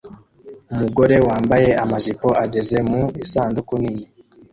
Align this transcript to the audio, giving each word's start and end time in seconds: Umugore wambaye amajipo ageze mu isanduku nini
Umugore 0.73 1.15
wambaye 1.27 1.69
amajipo 1.83 2.27
ageze 2.43 2.77
mu 2.89 3.01
isanduku 3.23 3.71
nini 3.81 4.05